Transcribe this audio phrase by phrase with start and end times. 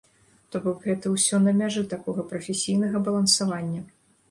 [0.53, 3.87] То бок, гэта ўсё на мяжы такога прафесійнага балансавання.